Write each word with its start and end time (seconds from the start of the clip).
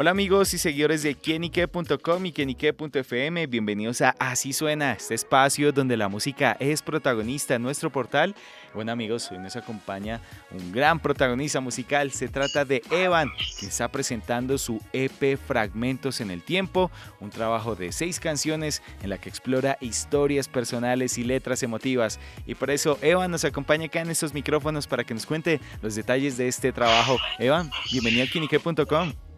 Hola 0.00 0.12
amigos 0.12 0.54
y 0.54 0.58
seguidores 0.58 1.02
de 1.02 1.14
quienique.com 1.14 2.24
y 2.24 2.32
quienique.fm, 2.32 3.46
bienvenidos 3.48 4.00
a 4.00 4.16
Así 4.18 4.54
Suena, 4.54 4.92
este 4.92 5.14
espacio 5.14 5.72
donde 5.72 5.98
la 5.98 6.08
música 6.08 6.56
es 6.58 6.80
protagonista 6.80 7.56
en 7.56 7.62
nuestro 7.62 7.90
portal. 7.90 8.34
Bueno 8.72 8.92
amigos, 8.92 9.30
hoy 9.30 9.36
nos 9.36 9.56
acompaña 9.56 10.22
un 10.52 10.72
gran 10.72 11.00
protagonista 11.00 11.60
musical, 11.60 12.12
se 12.12 12.28
trata 12.28 12.64
de 12.64 12.82
Evan, 12.90 13.30
que 13.58 13.66
está 13.66 13.88
presentando 13.88 14.56
su 14.56 14.80
EP 14.94 15.36
Fragmentos 15.36 16.22
en 16.22 16.30
el 16.30 16.42
Tiempo, 16.42 16.90
un 17.20 17.28
trabajo 17.28 17.76
de 17.76 17.92
seis 17.92 18.20
canciones 18.20 18.80
en 19.02 19.10
la 19.10 19.18
que 19.18 19.28
explora 19.28 19.76
historias 19.82 20.48
personales 20.48 21.18
y 21.18 21.24
letras 21.24 21.62
emotivas. 21.62 22.18
Y 22.46 22.54
por 22.54 22.70
eso 22.70 22.98
Evan 23.02 23.32
nos 23.32 23.44
acompaña 23.44 23.84
acá 23.84 24.00
en 24.00 24.08
estos 24.08 24.32
micrófonos 24.32 24.86
para 24.86 25.04
que 25.04 25.12
nos 25.12 25.26
cuente 25.26 25.60
los 25.82 25.94
detalles 25.94 26.38
de 26.38 26.48
este 26.48 26.72
trabajo. 26.72 27.18
Evan, 27.38 27.70
bienvenido 27.92 28.24
a 28.24 28.28
quienique.com. 28.28 29.29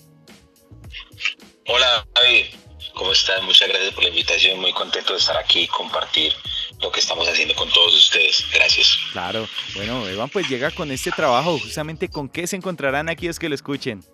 Hola 1.66 2.06
David, 2.14 2.46
¿cómo 2.94 3.12
estás? 3.12 3.42
Muchas 3.42 3.68
gracias 3.68 3.94
por 3.94 4.04
la 4.04 4.10
invitación, 4.10 4.60
muy 4.60 4.72
contento 4.72 5.12
de 5.12 5.18
estar 5.18 5.36
aquí 5.36 5.60
y 5.60 5.68
compartir 5.68 6.32
lo 6.80 6.90
que 6.90 7.00
estamos 7.00 7.28
haciendo 7.28 7.54
con 7.54 7.70
todos 7.70 7.94
ustedes. 7.94 8.44
Gracias. 8.52 8.98
Claro, 9.12 9.48
bueno, 9.74 10.08
Evan 10.08 10.28
pues 10.28 10.48
llega 10.48 10.70
con 10.70 10.90
este 10.90 11.10
trabajo, 11.12 11.58
justamente 11.58 12.08
con 12.08 12.28
qué 12.28 12.46
se 12.46 12.56
encontrarán 12.56 13.08
aquellos 13.08 13.38
que 13.38 13.48
lo 13.48 13.54
escuchen. 13.54 14.04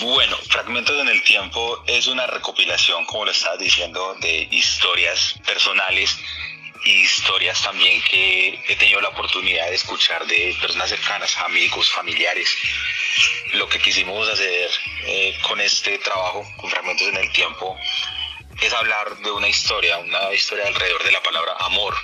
Bueno, 0.00 0.36
Fragmentos 0.50 0.98
en 1.00 1.08
el 1.08 1.22
Tiempo 1.24 1.82
es 1.86 2.06
una 2.06 2.26
recopilación, 2.26 3.06
como 3.06 3.24
lo 3.24 3.30
estabas 3.30 3.58
diciendo, 3.58 4.14
de 4.20 4.48
historias 4.50 5.34
personales 5.46 6.16
y 6.84 7.00
historias 7.00 7.62
también 7.62 8.02
que 8.02 8.60
he 8.68 8.76
tenido 8.76 9.00
la 9.00 9.08
oportunidad 9.08 9.68
de 9.68 9.74
escuchar 9.74 10.26
de 10.26 10.54
personas 10.60 10.90
cercanas, 10.90 11.36
amigos, 11.38 11.90
familiares. 11.90 12.48
Lo 13.56 13.66
que 13.70 13.78
quisimos 13.78 14.28
hacer 14.28 14.70
eh, 15.06 15.34
con 15.40 15.58
este 15.60 15.96
trabajo, 15.98 16.46
con 16.58 16.70
Fragmentos 16.70 17.08
en 17.08 17.16
el 17.16 17.32
Tiempo, 17.32 17.74
es 18.60 18.72
hablar 18.74 19.16
de 19.16 19.30
una 19.30 19.48
historia, 19.48 19.96
una 19.96 20.32
historia 20.34 20.66
alrededor 20.66 21.02
de 21.02 21.12
la 21.12 21.22
palabra 21.22 21.56
amor, 21.60 21.94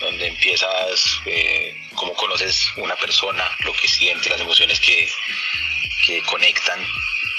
donde 0.00 0.28
empiezas, 0.28 1.20
eh, 1.26 1.76
cómo 1.96 2.14
conoces 2.14 2.64
una 2.76 2.94
persona, 2.94 3.44
lo 3.64 3.72
que 3.72 3.88
siente, 3.88 4.30
las 4.30 4.40
emociones 4.40 4.78
que, 4.78 5.08
que 6.06 6.22
conectan 6.22 6.78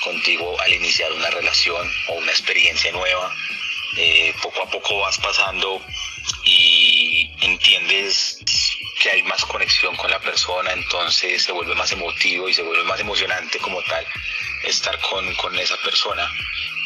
contigo 0.04 0.60
al 0.60 0.74
iniciar 0.74 1.12
una 1.14 1.30
relación 1.30 1.90
o 2.10 2.14
una 2.16 2.32
experiencia 2.32 2.92
nueva. 2.92 3.34
Eh, 3.96 4.34
poco 4.42 4.64
a 4.64 4.70
poco 4.70 5.00
vas 5.00 5.18
pasando 5.18 5.82
y 6.44 7.32
entiendes 7.42 8.40
que 9.00 9.10
hay 9.10 9.24
más 9.24 9.44
conexión 9.46 9.96
con 9.96 10.12
la 10.12 10.20
persona, 10.20 10.72
entonces 10.74 11.42
se 11.42 11.52
vuelve 11.52 11.76
más 11.76 11.92
emotivo 11.92 12.50
y 12.50 12.54
se 12.54 12.62
vuelve 12.62 12.84
más 12.84 13.00
emocionante 13.00 13.58
como 13.60 13.82
tal 13.84 14.06
estar 14.64 15.00
con, 15.00 15.34
con 15.36 15.58
esa 15.58 15.78
persona. 15.78 16.30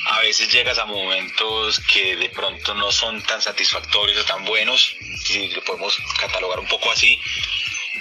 A 0.05 0.19
veces 0.19 0.51
llegas 0.51 0.77
a 0.77 0.85
momentos 0.85 1.79
que 1.91 2.15
de 2.15 2.29
pronto 2.29 2.73
no 2.75 2.91
son 2.91 3.21
tan 3.23 3.41
satisfactorios 3.41 4.19
o 4.19 4.25
tan 4.25 4.45
buenos, 4.45 4.95
si 5.23 5.49
lo 5.49 5.63
podemos 5.63 5.97
catalogar 6.19 6.59
un 6.59 6.67
poco 6.67 6.91
así, 6.91 7.19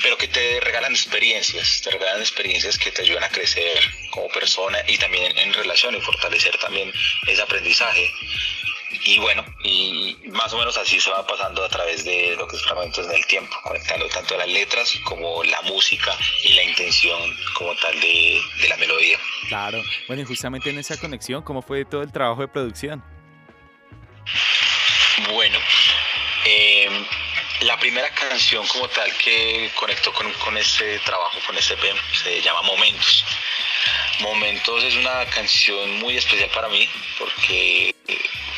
pero 0.02 0.18
que 0.18 0.28
te 0.28 0.60
regalan 0.60 0.92
experiencias, 0.92 1.80
te 1.82 1.90
regalan 1.90 2.20
experiencias 2.20 2.76
que 2.76 2.90
te 2.90 3.02
ayudan 3.02 3.24
a 3.24 3.28
crecer 3.28 3.78
como 4.10 4.28
persona 4.28 4.78
y 4.88 4.98
también 4.98 5.36
en, 5.38 5.52
relación 5.54 5.94
y 5.94 6.00
fortalecer 6.00 6.58
también 6.58 6.92
ese 7.26 7.42
aprendizaje 7.42 8.10
y 9.04 9.18
bueno, 9.18 9.44
y 9.62 10.16
más 10.30 10.52
o 10.52 10.58
menos 10.58 10.76
así 10.76 11.00
se 11.00 11.10
va 11.10 11.26
pasando 11.26 11.64
a 11.64 11.68
través 11.68 12.04
de 12.04 12.34
lo 12.36 12.46
que 12.48 12.56
es 12.56 12.62
fragmentos 12.62 13.08
del 13.08 13.24
tiempo, 13.26 13.54
conectando 13.62 14.08
tanto 14.08 14.36
las 14.36 14.48
letras 14.48 14.98
como 15.04 15.42
la 15.44 15.60
música 15.62 16.16
y 16.42 16.52
la 16.54 16.64
intención 16.64 17.36
como 17.54 17.74
tal 17.76 18.00
de, 18.00 18.40
de 18.60 18.68
la 18.68 18.76
melodía. 18.76 19.18
Claro, 19.48 19.82
bueno, 20.08 20.22
y 20.22 20.24
justamente 20.24 20.70
en 20.70 20.78
esa 20.78 20.98
conexión, 20.98 21.42
¿cómo 21.42 21.62
fue 21.62 21.84
todo 21.84 22.02
el 22.02 22.12
trabajo 22.12 22.40
de 22.40 22.48
producción? 22.48 23.02
Bueno, 25.32 25.58
eh, 26.44 26.88
la 27.62 27.78
primera 27.78 28.10
canción 28.10 28.66
como 28.66 28.88
tal 28.88 29.10
que 29.18 29.70
conectó 29.76 30.12
con, 30.12 30.32
con 30.34 30.56
este 30.56 30.98
trabajo, 31.00 31.38
con 31.46 31.56
este 31.56 31.74
EP, 31.74 31.96
se 32.12 32.40
llama 32.42 32.62
Momentos. 32.62 33.24
Momentos 34.20 34.84
es 34.84 34.96
una 34.96 35.24
canción 35.26 35.98
muy 35.98 36.16
especial 36.16 36.50
para 36.50 36.68
mí 36.68 36.88
porque 37.18 37.94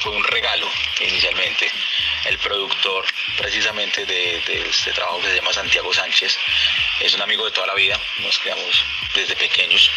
fue 0.04 0.12
un 0.14 0.24
regalo 0.24 0.70
inicialmente. 1.00 1.70
El 2.26 2.38
productor 2.38 3.06
precisamente 3.38 4.04
de, 4.04 4.36
este 4.68 4.92
trabajo 4.92 5.20
que 5.20 5.28
se 5.28 5.36
llama 5.36 5.52
Santiago 5.52 5.92
Sánchez 5.94 6.38
es 7.00 7.14
un 7.14 7.22
amigo 7.22 7.46
de 7.46 7.52
toda 7.52 7.66
la 7.68 7.74
vida, 7.74 7.98
nos 8.18 8.38
creamos 8.38 8.84
desde 9.14 9.34
pequeños 9.34 9.90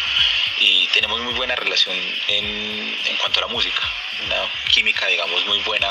y 0.60 0.86
tenemos 0.88 1.20
muy 1.20 1.34
buena 1.34 1.54
relación 1.56 1.94
en, 2.26 3.16
cuanto 3.18 3.40
a 3.40 3.42
la 3.42 3.48
música, 3.48 3.82
una 4.24 4.50
química 4.70 5.06
digamos 5.06 5.44
muy 5.44 5.58
buena 5.58 5.90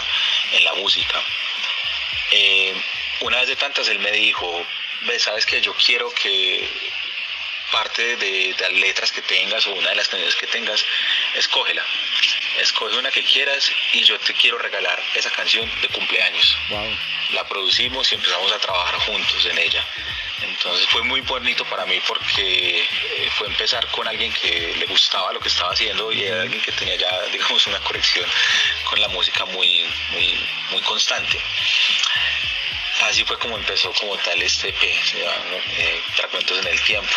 en 0.51 0.63
la 0.63 0.73
música. 0.73 1.21
Eh, 2.31 2.73
una 3.21 3.37
vez 3.37 3.47
de 3.49 3.55
tantas 3.55 3.87
él 3.87 3.99
me 3.99 4.11
dijo, 4.11 4.65
sabes 5.19 5.45
que 5.45 5.61
yo 5.61 5.75
quiero 5.75 6.11
que 6.11 6.67
parte 7.71 8.15
de, 8.17 8.53
de, 8.53 8.55
las 8.61 8.71
letras 8.73 9.11
que 9.11 9.21
tengas 9.21 9.67
o 9.67 9.73
una 9.73 9.89
de 9.89 9.95
las 9.95 10.07
canciones 10.07 10.35
que 10.35 10.47
tengas, 10.47 10.83
escógela. 11.35 11.83
Escoge 12.59 12.97
una 12.97 13.11
que 13.11 13.23
quieras 13.23 13.71
y 13.93 14.03
yo 14.03 14.19
te 14.19 14.33
quiero 14.33 14.57
regalar 14.57 14.99
esa 15.15 15.29
canción 15.31 15.69
de 15.81 15.87
cumpleaños. 15.89 16.57
Wow. 16.69 16.97
La 17.33 17.47
producimos 17.47 18.11
y 18.11 18.15
empezamos 18.15 18.51
a 18.51 18.59
trabajar 18.59 18.95
juntos 19.01 19.45
en 19.45 19.57
ella. 19.57 19.85
Entonces 20.41 20.87
fue 20.89 21.01
muy 21.03 21.21
bonito 21.21 21.65
para 21.65 21.85
mí 21.85 21.99
porque 22.07 22.87
fue 23.37 23.47
empezar 23.47 23.85
con 23.87 24.07
alguien 24.07 24.31
que 24.33 24.75
le 24.77 24.85
gustaba 24.85 25.33
lo 25.33 25.39
que 25.39 25.47
estaba 25.47 25.71
haciendo 25.71 26.11
y 26.11 26.23
era 26.23 26.41
alguien 26.41 26.61
que 26.61 26.71
tenía 26.71 26.95
ya, 26.95 27.21
digamos, 27.31 27.65
una 27.67 27.79
conexión 27.79 28.29
con 28.85 29.01
la 29.01 29.07
música 29.07 29.45
muy, 29.45 29.85
muy, 30.11 30.39
muy 30.71 30.81
constante. 30.81 31.39
Así 33.01 33.23
fue 33.23 33.37
como 33.37 33.57
empezó 33.57 33.91
como 33.93 34.17
tal 34.17 34.41
este 34.41 34.69
EP, 34.69 35.03
se 35.05 35.19
llama 35.19 35.35
eh, 35.77 36.01
Fragmentos 36.15 36.57
en 36.59 36.67
el 36.67 36.81
Tiempo, 36.81 37.15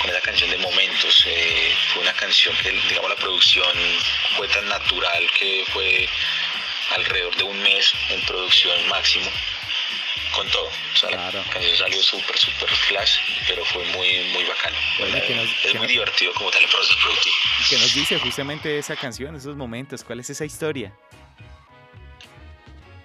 con 0.00 0.10
esa 0.10 0.20
canción 0.20 0.50
de 0.50 0.58
Momentos. 0.58 1.24
Eh, 1.26 1.74
fue 1.92 2.02
una 2.02 2.12
canción 2.14 2.54
que, 2.56 2.70
digamos, 2.88 3.10
la 3.10 3.16
producción 3.16 3.68
fue 4.36 4.48
tan 4.48 4.68
natural 4.68 5.30
que 5.38 5.64
fue 5.72 6.08
alrededor 6.96 7.36
de 7.36 7.44
un 7.44 7.62
mes 7.62 7.92
en 8.08 8.20
producción 8.22 8.88
máximo, 8.88 9.30
con 10.32 10.48
todo. 10.50 10.70
O 10.92 10.96
sea, 10.96 11.08
claro. 11.10 11.42
la 11.44 11.52
canción 11.52 11.76
salió 11.76 12.02
súper, 12.02 12.38
súper 12.38 12.68
flash, 12.68 13.18
pero 13.46 13.64
fue 13.66 13.84
muy, 13.84 14.24
muy 14.32 14.44
bacano. 14.44 14.76
Bueno, 14.98 15.16
nos, 15.16 15.64
es 15.64 15.74
muy 15.74 15.82
nos, 15.82 15.88
divertido 15.88 16.32
como 16.34 16.50
tal 16.50 16.62
el 16.62 16.68
proceso 16.68 16.98
productivo. 17.02 17.34
¿Qué 17.68 17.78
nos 17.78 17.94
dice 17.94 18.18
justamente 18.18 18.78
esa 18.78 18.96
canción, 18.96 19.36
esos 19.36 19.56
momentos? 19.56 20.02
¿Cuál 20.04 20.20
es 20.20 20.30
esa 20.30 20.44
historia? 20.44 20.92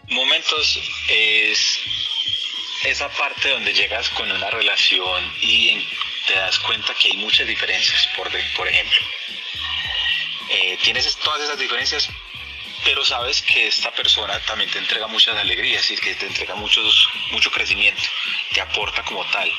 Momentos 0.07 0.79
es 1.09 1.79
esa 2.83 3.09
parte 3.09 3.49
donde 3.49 3.73
llegas 3.73 4.09
con 4.09 4.31
una 4.31 4.49
relación 4.51 5.23
y 5.41 5.83
te 6.27 6.33
das 6.33 6.59
cuenta 6.59 6.93
que 6.95 7.09
hay 7.09 7.17
muchas 7.17 7.47
diferencias, 7.47 8.07
por, 8.15 8.29
por 8.55 8.67
ejemplo. 8.67 8.99
Eh, 10.49 10.77
tienes 10.83 11.15
todas 11.17 11.41
esas 11.41 11.57
diferencias, 11.57 12.09
pero 12.83 13.03
sabes 13.03 13.41
que 13.41 13.67
esta 13.67 13.91
persona 13.91 14.39
también 14.41 14.69
te 14.69 14.79
entrega 14.79 15.07
muchas 15.07 15.35
alegrías 15.37 15.89
y 15.91 15.97
que 15.97 16.13
te 16.15 16.27
entrega 16.27 16.55
muchos, 16.55 17.09
mucho 17.31 17.51
crecimiento, 17.51 18.01
te 18.53 18.61
aporta 18.61 19.03
como 19.03 19.25
tal. 19.31 19.51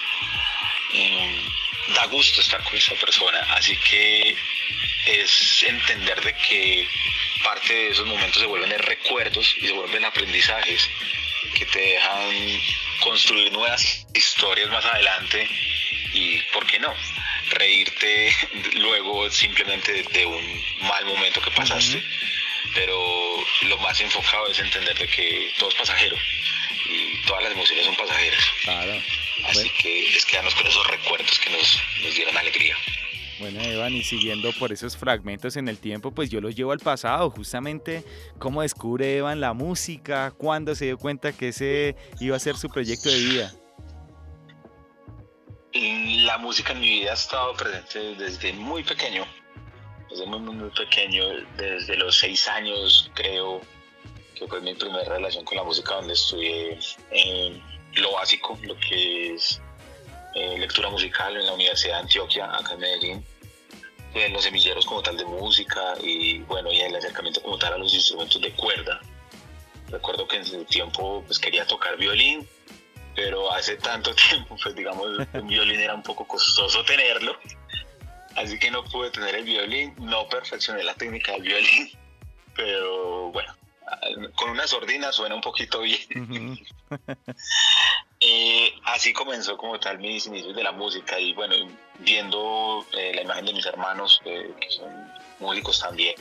Eh, 0.94 1.40
da 1.94 2.06
gusto 2.06 2.40
estar 2.40 2.62
con 2.64 2.76
esa 2.76 2.94
persona, 2.94 3.38
así 3.54 3.76
que 3.76 4.36
es 5.06 5.62
entender 5.62 6.20
de 6.22 6.34
que 6.34 6.88
parte 7.44 7.72
de 7.72 7.88
esos 7.88 8.06
momentos 8.06 8.40
se 8.40 8.46
vuelven 8.46 8.76
recuerdos 8.78 9.54
y 9.60 9.66
se 9.66 9.72
vuelven 9.72 10.04
aprendizajes 10.04 10.88
que 11.54 11.66
te 11.66 11.78
dejan 11.78 12.60
construir 13.00 13.52
nuevas 13.52 14.06
historias 14.14 14.68
más 14.70 14.84
adelante 14.84 15.48
y, 16.16 16.38
¿por 16.52 16.66
qué 16.66 16.78
no? 16.78 16.92
Reírte 17.50 18.34
luego 18.74 19.30
simplemente 19.30 20.02
de, 20.02 20.26
un 20.26 20.62
mal 20.88 21.04
momento 21.04 21.40
que 21.40 21.50
pasaste. 21.50 21.98
Uh 21.98 22.00
-huh. 22.00 22.72
Pero 22.74 23.44
lo 23.68 23.78
más 23.78 24.00
enfocado 24.00 24.48
es 24.48 24.58
entender 24.58 24.98
de 24.98 25.06
que 25.06 25.52
todo 25.58 25.70
es 25.70 25.74
pasajero 25.76 26.16
y 26.88 27.26
todas 27.26 27.44
las 27.44 27.52
emociones 27.52 27.86
son 27.86 27.96
pasajeras. 27.96 28.44
Claro. 28.64 28.92
Así 29.44 29.58
bueno. 29.60 29.70
que 29.80 30.08
es 30.08 30.24
quedarnos 30.26 30.54
con 30.54 30.66
esos 30.66 30.86
recuerdos 30.88 31.38
que 31.38 31.50
nos, 31.50 31.82
nos 32.02 32.14
dieron 32.14 32.36
alegría. 32.36 32.76
Bueno, 33.38 33.60
Evan, 33.60 33.92
y 33.92 34.02
siguiendo 34.02 34.50
por 34.54 34.72
esos 34.72 34.96
fragmentos 34.96 35.56
en 35.56 35.68
el 35.68 35.78
tiempo, 35.78 36.10
pues 36.10 36.30
yo 36.30 36.40
los 36.40 36.54
llevo 36.56 36.72
al 36.72 36.78
pasado, 36.78 37.28
justamente 37.30 38.02
cómo 38.38 38.62
descubre 38.62 39.18
Evan 39.18 39.40
la 39.40 39.52
música, 39.52 40.32
cuándo 40.36 40.74
se 40.74 40.86
dio 40.86 40.98
cuenta 40.98 41.36
que 41.36 41.48
ese 41.48 41.96
iba 42.18 42.34
a 42.34 42.40
ser 42.40 42.56
su 42.56 42.68
proyecto 42.70 43.10
de 43.10 43.18
vida. 43.18 43.52
La 46.26 46.38
música 46.38 46.72
en 46.72 46.80
mi 46.80 46.88
vida 46.88 47.12
ha 47.12 47.14
estado 47.14 47.54
presente 47.54 48.16
desde 48.16 48.52
muy 48.52 48.82
pequeño, 48.82 49.24
desde 50.10 50.26
muy, 50.26 50.40
muy, 50.40 50.56
muy 50.56 50.70
pequeño, 50.70 51.24
desde 51.56 51.96
los 51.96 52.18
seis 52.18 52.48
años 52.48 53.08
creo 53.14 53.60
que 54.34 54.46
fue 54.48 54.60
mi 54.60 54.74
primera 54.74 55.04
relación 55.04 55.44
con 55.44 55.56
la 55.56 55.62
música 55.62 55.94
donde 55.94 56.14
estudié 56.14 56.78
en 57.12 57.62
lo 58.02 58.12
básico, 58.12 58.58
lo 58.62 58.76
que 58.80 59.34
es 59.34 59.62
eh, 60.34 60.58
lectura 60.58 60.90
musical 60.90 61.36
en 61.36 61.46
la 61.46 61.52
Universidad 61.52 61.94
de 61.94 62.00
Antioquia, 62.00 62.46
acá 62.56 62.74
en 62.74 62.80
Medellín, 62.80 63.24
los 64.32 64.42
semilleros 64.42 64.84
como 64.84 65.02
tal 65.02 65.16
de 65.16 65.24
música 65.26 65.94
y 66.02 66.40
bueno, 66.40 66.72
y 66.72 66.80
el 66.80 66.96
acercamiento 66.96 67.40
como 67.40 67.56
tal 67.56 67.74
a 67.74 67.78
los 67.78 67.94
instrumentos 67.94 68.42
de 68.42 68.50
cuerda. 68.52 69.00
Recuerdo 69.90 70.26
que 70.26 70.36
en 70.36 70.42
ese 70.42 70.64
tiempo 70.64 71.22
pues 71.24 71.38
quería 71.38 71.64
tocar 71.66 71.96
violín, 71.96 72.48
pero 73.16 73.50
hace 73.50 73.76
tanto 73.76 74.14
tiempo, 74.28 74.56
pues 74.62 74.76
digamos, 74.76 75.18
un 75.32 75.48
violín 75.48 75.80
era 75.80 75.94
un 75.94 76.02
poco 76.02 76.28
costoso 76.28 76.84
tenerlo, 76.84 77.36
así 78.36 78.58
que 78.58 78.70
no 78.70 78.84
pude 78.84 79.10
tener 79.10 79.34
el 79.34 79.44
violín, 79.44 79.94
no 79.98 80.28
perfeccioné 80.28 80.84
la 80.84 80.94
técnica 80.94 81.32
del 81.32 81.42
violín, 81.42 81.90
pero 82.54 83.32
bueno, 83.32 83.52
con 84.36 84.50
una 84.50 84.66
sordina 84.66 85.10
suena 85.10 85.34
un 85.34 85.40
poquito 85.40 85.80
bien. 85.80 86.58
Eh, 88.18 88.72
así 88.84 89.12
comenzó 89.12 89.58
como 89.58 89.78
tal 89.78 89.98
mis 89.98 90.26
inicios 90.26 90.56
de 90.56 90.62
la 90.62 90.72
música 90.72 91.20
y 91.20 91.34
bueno, 91.34 91.54
viendo 91.98 92.84
eh, 92.96 93.12
la 93.14 93.20
imagen 93.20 93.44
de 93.44 93.52
mis 93.52 93.66
hermanos 93.66 94.22
eh, 94.24 94.54
que 94.58 94.70
son 94.70 94.88
músicos 95.38 95.80
también. 95.80 96.14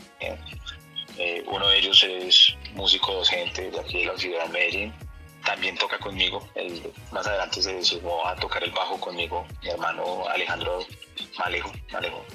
uno 1.47 1.69
de 1.69 1.77
ellos 1.77 2.03
es 2.03 2.53
músico 2.74 3.13
docente 3.13 3.71
de 3.71 3.80
aquí 3.80 4.00
de 4.00 4.06
la 4.07 4.18
ciudad 4.18 4.44
de 4.44 4.50
Medellín 4.50 4.94
también 5.45 5.77
toca 5.77 5.97
conmigo. 6.00 6.45
más 7.12 7.25
adelante 7.25 7.62
se 7.62 7.83
sumó 7.83 8.27
a 8.27 8.36
tocar 8.36 8.63
el 8.63 8.71
bajo 8.71 9.00
conmigo, 9.00 9.45
mi 9.62 9.69
hermano 9.69 10.27
Alejandro 10.27 10.80
Malejo. 11.38 11.71
Malejo 11.92 12.25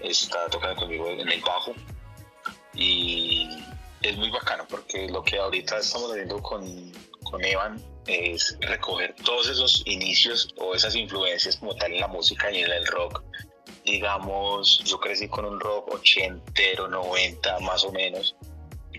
está 0.00 0.48
tocando 0.50 0.80
conmigo 0.80 1.08
en 1.08 1.28
el 1.28 1.40
bajo. 1.40 1.74
Y 2.74 3.48
es 4.02 4.16
muy 4.16 4.30
bacano 4.30 4.66
porque 4.68 5.08
lo 5.08 5.22
que 5.22 5.38
ahorita 5.38 5.78
estamos 5.78 6.10
haciendo 6.10 6.42
con, 6.42 6.92
con 7.22 7.44
Evan 7.44 7.80
es 8.06 8.56
recoger 8.60 9.14
todos 9.24 9.48
esos 9.48 9.82
inicios 9.86 10.48
o 10.56 10.74
esas 10.74 10.96
influencias 10.96 11.56
como 11.56 11.74
tal 11.76 11.92
en 11.92 12.00
la 12.00 12.08
música 12.08 12.50
y 12.50 12.62
en 12.62 12.72
el 12.72 12.86
rock. 12.86 13.22
Digamos, 13.84 14.82
yo 14.84 14.98
crecí 14.98 15.28
con 15.28 15.44
un 15.44 15.60
rock 15.60 15.94
ochentero, 15.94 16.88
noventa 16.88 17.60
más 17.60 17.84
o 17.84 17.92
menos 17.92 18.34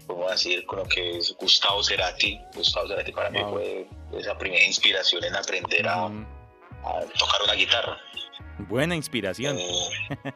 podemos 0.06 0.32
decir, 0.32 0.66
con 0.66 0.80
lo 0.80 0.86
que 0.86 1.18
es 1.18 1.36
Gustavo 1.38 1.84
Cerati. 1.84 2.40
Gustavo 2.54 2.88
Cerati 2.88 3.12
para 3.12 3.30
mí 3.30 3.40
fue 3.50 3.88
esa 4.18 4.38
primera 4.38 4.64
inspiración 4.64 5.24
en 5.24 5.36
aprender 5.36 5.88
a, 5.88 6.10
tocar 7.18 7.42
una 7.44 7.54
guitarra. 7.54 7.98
Buena 8.60 8.96
inspiración. 8.96 9.58
Eh, 9.60 9.90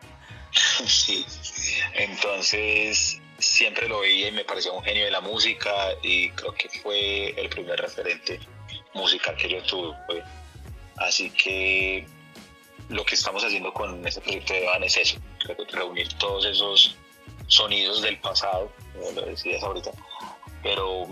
sí, 0.86 1.26
entonces 1.94 3.22
siempre 3.38 3.88
lo 3.88 4.02
veía 4.02 4.28
y 4.28 4.32
me 4.32 4.44
pareció 4.44 4.74
un 4.74 4.84
genio 4.84 5.06
de 5.06 5.12
la 5.12 5.22
música 5.22 5.72
y 6.04 6.30
creo 6.32 6.54
que 6.54 6.70
fue 6.82 7.30
el 7.40 7.50
primer 7.50 7.80
referente 7.80 8.40
musical 8.94 9.36
que 9.38 9.50
yo 9.50 9.64
tuve. 9.64 10.24
Así 10.98 11.30
que 11.32 12.06
lo 12.90 13.06
que 13.06 13.16
estamos 13.16 13.44
haciendo 13.44 13.72
con 13.74 14.06
este 14.06 14.22
proyecto 14.22 14.54
de 14.54 14.66
Van 14.66 14.84
es 14.84 14.98
eso, 14.98 15.18
reunir 15.72 16.12
todos 16.14 16.46
esos 16.46 16.98
sonidos 17.50 18.02
del 18.02 18.18
pasado, 18.20 18.72
lo 19.16 19.22
decías 19.24 19.62
ahorita, 19.62 19.92
pero 20.64 21.08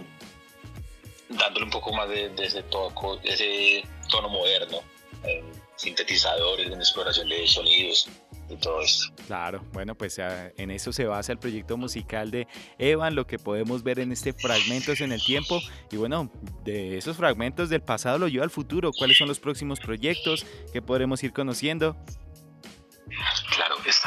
dándole 1.30 1.66
un 1.66 1.72
poco 1.72 1.92
más 1.94 2.08
de, 2.08 2.32
ese, 2.38 2.64
toco, 2.64 3.20
ese 3.24 3.84
tono 4.10 4.30
moderno, 4.30 4.80
en 5.24 5.46
sintetizadores, 5.76 6.68
en 6.68 6.80
exploración 6.80 7.28
de 7.28 7.46
sonidos 7.48 8.10
y 8.50 8.56
todo 8.56 8.82
esto. 8.82 9.14
Claro, 9.26 9.64
bueno, 9.74 9.96
pues 9.96 10.20
en 10.20 10.72
eso 10.72 10.94
se 10.94 11.06
basa 11.06 11.34
el 11.34 11.40
proyecto 11.40 11.76
musical 11.76 12.32
de 12.32 12.48
Evan, 12.78 13.16
lo 13.16 13.28
que 13.28 13.40
podemos 13.40 13.84
ver 13.84 14.00
en 14.00 14.12
este 14.12 14.32
fragmentos 14.32 15.02
en 15.02 15.12
el 15.12 15.22
tiempo 15.22 15.60
y 15.92 15.98
bueno, 15.98 16.32
de 16.64 16.98
esos 16.98 17.18
fragmentos 17.18 17.70
del 17.70 17.82
pasado 17.82 18.20
lo 18.20 18.28
lleva 18.28 18.46
al 18.46 18.52
futuro, 18.52 18.92
cuáles 18.94 19.18
son 19.18 19.28
los 19.28 19.40
próximos 19.40 19.80
proyectos 19.80 20.46
que 20.72 20.82
podremos 20.82 21.24
ir 21.24 21.34
conociendo. 21.34 21.98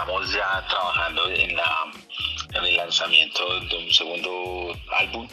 Estamos 0.01 0.33
ya 0.33 0.67
trabajando 0.67 1.29
en, 1.29 1.55
la, 1.55 1.93
en 2.55 2.65
el 2.65 2.75
lanzamiento 2.75 3.61
de 3.61 3.85
un 3.85 3.93
segundo 3.93 4.75
álbum, 4.93 5.29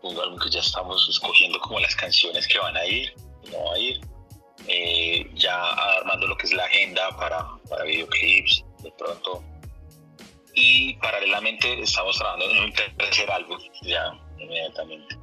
un 0.00 0.18
álbum 0.18 0.38
que 0.38 0.48
ya 0.48 0.60
estamos 0.60 1.06
escogiendo 1.10 1.60
como 1.60 1.78
las 1.78 1.94
canciones 1.94 2.48
que 2.48 2.58
van 2.58 2.74
a 2.78 2.86
ir, 2.86 3.12
no 3.52 3.62
va 3.66 3.74
a 3.74 3.78
ir, 3.78 4.00
eh, 4.68 5.30
ya 5.34 5.62
armando 5.98 6.28
lo 6.28 6.36
que 6.38 6.46
es 6.46 6.54
la 6.54 6.64
agenda 6.64 7.14
para, 7.18 7.46
para 7.68 7.84
videoclips 7.84 8.64
de 8.78 8.90
pronto. 8.92 9.44
Y 10.54 10.94
paralelamente 10.94 11.78
estamos 11.82 12.16
trabajando 12.16 12.50
en 12.50 12.64
un 12.64 12.72
tercer 12.72 13.30
álbum, 13.30 13.58
ya 13.82 14.18
inmediatamente. 14.38 15.14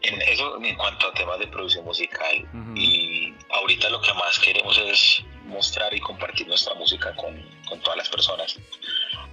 En 0.00 0.22
eso 0.22 0.56
en 0.64 0.76
cuanto 0.76 1.08
a 1.08 1.12
temas 1.12 1.38
de 1.40 1.46
producción 1.48 1.84
musical. 1.84 2.48
Y 2.74 3.34
ahorita 3.50 3.90
lo 3.90 4.00
que 4.00 4.14
más 4.14 4.38
queremos 4.38 4.78
es 4.78 5.22
mostrar 5.46 5.94
y 5.94 6.00
compartir 6.00 6.46
nuestra 6.46 6.74
música 6.74 7.14
con, 7.16 7.40
con 7.68 7.80
todas 7.80 7.96
las 7.96 8.08
personas. 8.08 8.56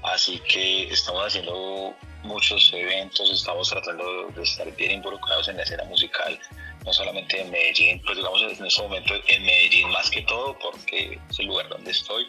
Así 0.03 0.39
que 0.39 0.83
estamos 0.89 1.25
haciendo 1.25 1.95
muchos 2.23 2.71
eventos, 2.73 3.29
estamos 3.31 3.69
tratando 3.69 4.27
de 4.35 4.43
estar 4.43 4.69
bien 4.75 4.91
involucrados 4.91 5.47
en 5.47 5.57
la 5.57 5.63
escena 5.63 5.83
musical, 5.85 6.39
no 6.85 6.93
solamente 6.93 7.39
en 7.39 7.51
Medellín, 7.51 8.01
pues 8.05 8.17
digamos 8.17 8.41
en 8.41 8.65
este 8.65 8.81
momento 8.81 9.13
en 9.27 9.45
Medellín 9.45 9.89
más 9.91 10.09
que 10.09 10.21
todo, 10.23 10.57
porque 10.59 11.19
es 11.29 11.39
el 11.39 11.47
lugar 11.47 11.69
donde 11.69 11.91
estoy, 11.91 12.27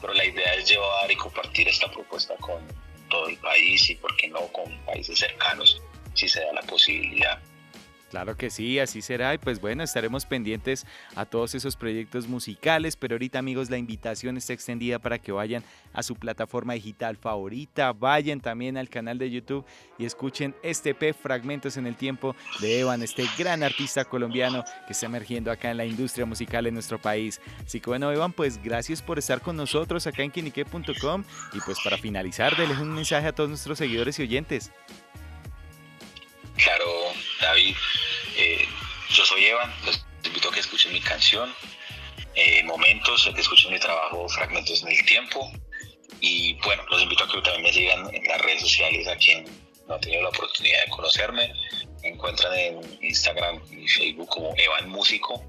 pero 0.00 0.14
la 0.14 0.24
idea 0.24 0.54
es 0.54 0.68
llevar 0.68 1.10
y 1.10 1.16
compartir 1.16 1.68
esta 1.68 1.90
propuesta 1.90 2.34
con 2.36 2.60
todo 3.08 3.28
el 3.28 3.36
país 3.38 3.90
y, 3.90 3.96
por 3.96 4.16
qué 4.16 4.28
no, 4.28 4.40
con 4.52 4.64
países 4.86 5.18
cercanos, 5.18 5.80
si 6.14 6.28
se 6.28 6.40
da 6.40 6.52
la 6.52 6.62
posibilidad. 6.62 7.40
Claro 8.14 8.36
que 8.36 8.48
sí, 8.48 8.78
así 8.78 9.02
será 9.02 9.34
y 9.34 9.38
pues 9.38 9.60
bueno, 9.60 9.82
estaremos 9.82 10.24
pendientes 10.24 10.86
a 11.16 11.26
todos 11.26 11.56
esos 11.56 11.74
proyectos 11.74 12.28
musicales, 12.28 12.94
pero 12.94 13.16
ahorita 13.16 13.40
amigos 13.40 13.70
la 13.70 13.76
invitación 13.76 14.36
está 14.36 14.52
extendida 14.52 15.00
para 15.00 15.18
que 15.18 15.32
vayan 15.32 15.64
a 15.92 16.00
su 16.04 16.14
plataforma 16.14 16.74
digital 16.74 17.16
favorita, 17.16 17.92
vayan 17.92 18.38
también 18.40 18.76
al 18.76 18.88
canal 18.88 19.18
de 19.18 19.32
YouTube 19.32 19.64
y 19.98 20.04
escuchen 20.04 20.54
este 20.62 20.94
P 20.94 21.12
Fragmentos 21.12 21.76
en 21.76 21.88
el 21.88 21.96
Tiempo 21.96 22.36
de 22.60 22.78
Evan, 22.78 23.02
este 23.02 23.24
gran 23.36 23.64
artista 23.64 24.04
colombiano 24.04 24.62
que 24.86 24.92
está 24.92 25.06
emergiendo 25.06 25.50
acá 25.50 25.72
en 25.72 25.78
la 25.78 25.84
industria 25.84 26.24
musical 26.24 26.68
en 26.68 26.74
nuestro 26.74 27.02
país. 27.02 27.40
Así 27.66 27.80
que 27.80 27.90
bueno 27.90 28.12
Evan, 28.12 28.32
pues 28.32 28.62
gracias 28.62 29.02
por 29.02 29.18
estar 29.18 29.40
con 29.40 29.56
nosotros 29.56 30.06
acá 30.06 30.22
en 30.22 30.30
quinique.com 30.30 31.24
y 31.52 31.58
pues 31.66 31.78
para 31.82 31.98
finalizar, 31.98 32.56
déles 32.56 32.78
un 32.78 32.94
mensaje 32.94 33.26
a 33.26 33.34
todos 33.34 33.50
nuestros 33.50 33.76
seguidores 33.76 34.20
y 34.20 34.22
oyentes. 34.22 34.70
Claro, 36.56 36.84
David, 37.40 37.74
yo 39.14 39.24
soy 39.24 39.46
Evan, 39.46 39.72
los 39.86 40.04
invito 40.24 40.48
a 40.48 40.52
que 40.52 40.60
escuchen 40.60 40.92
mi 40.92 41.00
canción, 41.00 41.54
eh, 42.34 42.64
Momentos, 42.64 43.30
que 43.32 43.40
escuchen 43.40 43.72
mi 43.72 43.78
trabajo, 43.78 44.28
Fragmentos 44.28 44.82
en 44.82 44.88
el 44.88 45.04
Tiempo. 45.06 45.52
Y 46.20 46.54
bueno, 46.64 46.82
los 46.90 47.00
invito 47.00 47.24
a 47.24 47.28
que 47.28 47.40
también 47.42 47.62
me 47.62 47.72
sigan 47.72 48.12
en 48.12 48.24
las 48.24 48.40
redes 48.42 48.62
sociales 48.62 49.06
a 49.06 49.16
quien 49.16 49.44
no 49.86 49.94
ha 49.94 50.00
tenido 50.00 50.22
la 50.22 50.30
oportunidad 50.30 50.84
de 50.84 50.90
conocerme. 50.90 51.52
Me 52.02 52.08
encuentran 52.08 52.52
en 52.54 52.98
Instagram 53.02 53.60
y 53.70 53.86
Facebook 53.86 54.28
como 54.28 54.52
Evan 54.56 54.88
Músico 54.88 55.42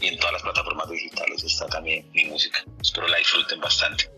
y 0.00 0.08
en 0.08 0.18
todas 0.18 0.34
las 0.34 0.42
plataformas 0.42 0.88
digitales 0.88 1.42
está 1.42 1.66
también 1.66 2.08
mi 2.12 2.26
música. 2.26 2.64
Espero 2.80 3.08
la 3.08 3.18
disfruten 3.18 3.60
bastante. 3.60 4.08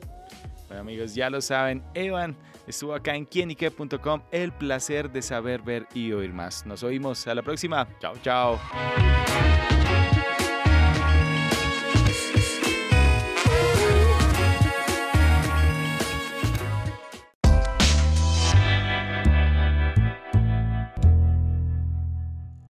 Bueno 0.69 0.83
amigos, 0.83 1.15
ya 1.15 1.31
lo 1.31 1.41
saben, 1.41 1.83
Evan 1.95 2.37
estuvo 2.67 2.95
acá 2.95 3.15
en 3.15 3.25
quienique.com. 3.25 4.23
El 4.31 4.53
placer 4.53 5.11
de 5.11 5.23
saber, 5.23 5.63
ver 5.63 5.87
y 5.95 6.13
oír 6.13 6.33
más. 6.33 6.67
Nos 6.67 6.83
oímos 6.83 7.27
a 7.27 7.35
la 7.35 7.43
próxima. 7.43 7.89
Chao, 8.01 8.15
chao. 8.23 9.66